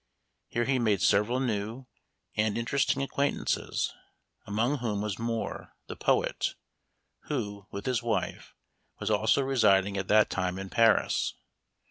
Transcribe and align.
Here 0.47 0.65
he 0.65 0.79
made 0.79 0.99
several 1.03 1.39
new 1.39 1.85
and 2.35 2.57
interesting 2.57 3.03
acquaintances, 3.03 3.93
among 4.47 4.79
whom 4.79 5.03
was 5.03 5.19
Moore, 5.19 5.75
the 5.85 5.95
poet,* 5.95 6.55
who, 7.25 7.67
with 7.69 7.85
his 7.85 8.01
wife, 8.01 8.55
was 8.97 9.11
also 9.11 9.43
residing 9.43 9.97
at 9.97 10.07
that 10.07 10.31
time 10.31 10.57
in 10.57 10.71
Paris. 10.71 11.35